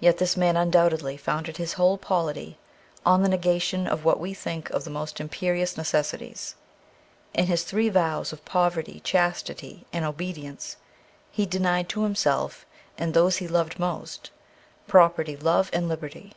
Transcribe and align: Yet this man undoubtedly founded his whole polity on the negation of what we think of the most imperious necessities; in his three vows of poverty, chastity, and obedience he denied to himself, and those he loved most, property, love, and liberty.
Yet 0.00 0.16
this 0.16 0.38
man 0.38 0.56
undoubtedly 0.56 1.18
founded 1.18 1.58
his 1.58 1.74
whole 1.74 1.98
polity 1.98 2.56
on 3.04 3.22
the 3.22 3.28
negation 3.28 3.86
of 3.86 4.02
what 4.02 4.18
we 4.18 4.32
think 4.32 4.70
of 4.70 4.84
the 4.84 4.90
most 4.90 5.20
imperious 5.20 5.76
necessities; 5.76 6.54
in 7.34 7.44
his 7.44 7.62
three 7.64 7.90
vows 7.90 8.32
of 8.32 8.42
poverty, 8.46 9.00
chastity, 9.00 9.84
and 9.92 10.02
obedience 10.02 10.78
he 11.30 11.44
denied 11.44 11.90
to 11.90 12.04
himself, 12.04 12.64
and 12.96 13.12
those 13.12 13.36
he 13.36 13.46
loved 13.46 13.78
most, 13.78 14.30
property, 14.86 15.36
love, 15.36 15.68
and 15.74 15.90
liberty. 15.90 16.32